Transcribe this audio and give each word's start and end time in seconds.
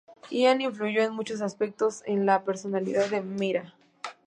Ian 0.31 0.61
influyó 0.61 1.03
en 1.03 1.13
muchos 1.13 1.41
aspectos 1.43 2.01
en 2.07 2.25
la 2.25 2.43
personalidad 2.43 3.05
de 3.11 3.21
Myra. 3.21 3.75